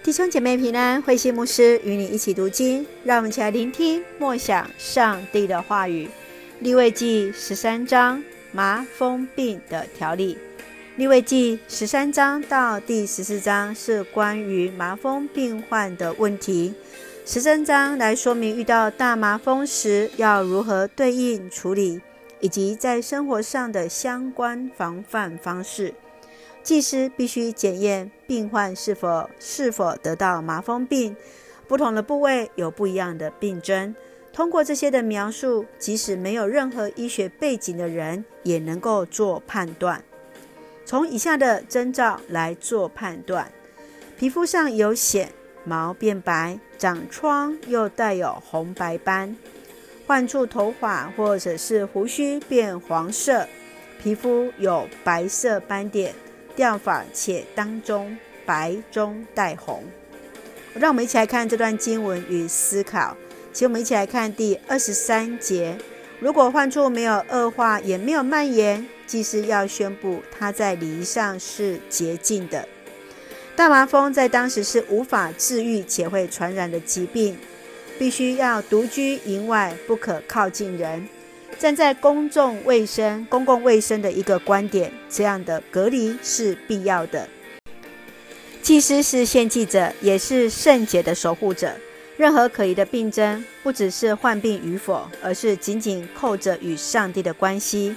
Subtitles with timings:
[0.00, 6.08] 弟兄姐妹平安，慧馨牧师与你一起读经，让我们一起来聆听默想上帝的话语。
[6.60, 8.22] 利未记十三章
[8.52, 10.38] 麻风病的条例。
[10.96, 16.72] 利未记十三章到第十四章是关于麻风病患的问题。
[17.26, 22.00] 十三章来说明遇到大麻风时要如何对应处理，
[22.40, 25.92] 以及在生活上的相关防范方式。
[26.68, 31.16] 技师必须检验病患是否是否得到麻风病，
[31.66, 33.96] 不同的部位有不一样的病征。
[34.34, 40.04] 通过这些的描述，即使没有任何医学背景的人也能够做判断。
[40.84, 43.50] 从以下的征兆来做判断：
[44.18, 45.28] 皮肤上有癣，
[45.64, 49.34] 毛变白，长疮又带有红白斑；
[50.06, 53.48] 患处头发或者是胡须变黄色，
[54.02, 56.14] 皮肤有白色斑点。
[56.58, 59.84] 调法且当中白中带红，
[60.74, 63.16] 让我们一起来看这段经文与思考。
[63.52, 65.78] 请我们一起来看第二十三节：
[66.18, 72.66] 如果患处没有恶化，也没有蔓延，祭司要宣布他在礼仪上是洁净的。
[73.54, 77.38] 大麻风在当时是无法治愈且会传染的疾病，
[78.00, 81.08] 必须要独居营外，不可靠近人。
[81.58, 87.28] 站在公众卫生、公共卫生的一个观点，这样的隔离是必要的。
[88.62, 91.72] 祭司是献祭者，也是圣洁的守护者。
[92.16, 97.94] 任何可疑的病症，不只是患病与否，而是紧紧扣着与上帝的关系。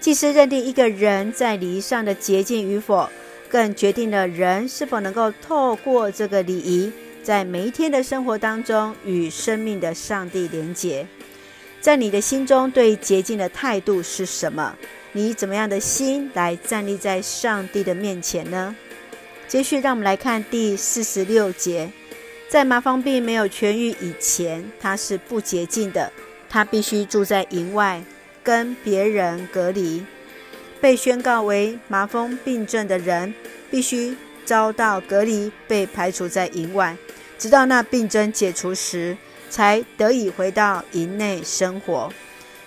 [0.00, 3.08] 祭司认定一个人在礼仪上的洁净与否，
[3.48, 6.92] 更决定了人是否能够透过这个礼仪，
[7.22, 11.06] 在每一天的生活当中与生命的上帝连结。
[11.80, 14.76] 在你的心中，对洁净的态度是什么？
[15.12, 18.76] 你怎么样的心来站立在上帝的面前呢？
[19.48, 21.90] 接续，让我们来看第四十六节。
[22.48, 26.12] 在麻风病没有痊愈以前，他是不洁净的，
[26.48, 28.02] 他必须住在营外，
[28.44, 30.04] 跟别人隔离。
[30.80, 33.34] 被宣告为麻风病症的人，
[33.70, 36.96] 必须遭到隔离，被排除在营外，
[37.38, 39.16] 直到那病症解除时。
[39.50, 42.10] 才得以回到营内生活。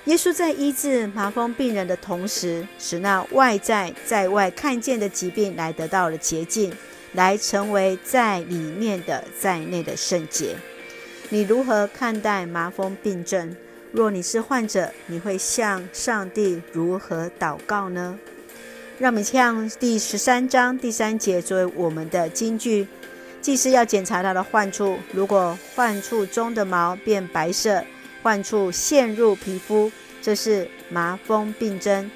[0.06, 6.72] 耶稣在医治麻风病人的同时，使那外在在外看见的疾病来得到了洁净，
[7.14, 10.58] 来成为在里面的在内的圣洁。
[11.30, 13.56] 你如何看待麻风病症？
[13.94, 18.20] 若你是患者，你会向上帝如何祷告呢？
[19.00, 22.88] 让我们向第十三章第三节作为我们的金句。
[23.44, 27.84] 祭司要检查他的患处，如果患处中的毛变白色，
[28.22, 32.10] 患处陷入皮肤，这是麻风病症。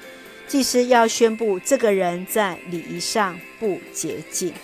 [0.46, 4.54] 祭司要宣布这个人在礼仪上不洁净。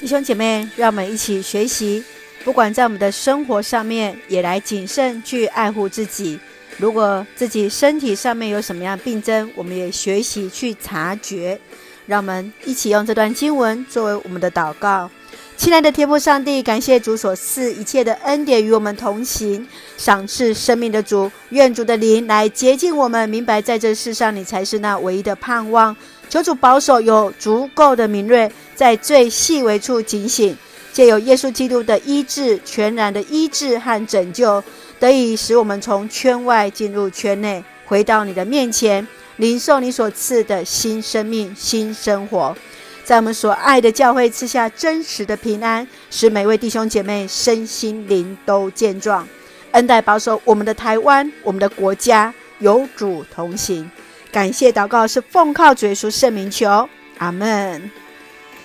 [0.00, 2.02] 弟兄姐妹，让我们一起学习，
[2.42, 6.40] 不管在我们的生活上面，也来谨慎去爱护自己。
[6.76, 11.60] 如果自己身体上面有什么样的病症，我们也学习去察觉。
[12.08, 15.10] 让我们一起用这段经文作为我们的祷告。
[15.58, 19.66] 亲爱的天父上帝，感谢主所赐一切的恩典与我们同行，
[19.98, 25.94] 赏赐生命的主，愿主的灵来洁净我们，明白在这世上你才是那唯一的盼望。
[26.30, 30.56] 求主保守有足够的敏锐，在最细微处警醒，
[30.94, 34.64] 借由耶稣基督的医治，全然的医治和拯救，
[34.98, 39.06] 得以使我们从圈外进入圈内，回到你的面前。
[39.38, 42.56] 领受你所赐的新生命、新生活，
[43.04, 49.26] 在我们所爱的教会赐下真实的平安，使每位弟兄姐妹身心灵都健壮，
[49.70, 53.90] 恩待保守我们的台湾、我们的国家，有主同行。
[54.30, 57.90] 感谢祷告是奉靠主耶稣圣名求，阿门。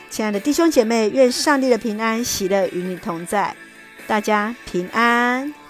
[0.10, 3.56] 亲爱的弟兄姐妹，愿上帝的平安喜乐与你同在，
[4.06, 5.63] 大家平安。